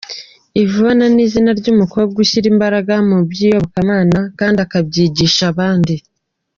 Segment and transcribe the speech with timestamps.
[0.63, 5.95] Yvonne ni izina ry’umukobwa ushyira imbaraga mu by’iyobokamana kandi akabyigisha abandi.